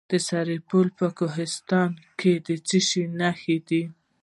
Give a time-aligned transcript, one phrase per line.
[0.09, 3.83] د سرپل په کوهستانات کې د څه شي نښې دي؟